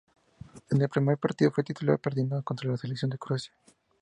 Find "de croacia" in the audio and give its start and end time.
3.11-3.53